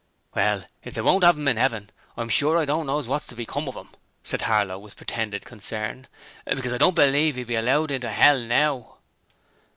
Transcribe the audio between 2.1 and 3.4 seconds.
I'm sure I don't know wot's to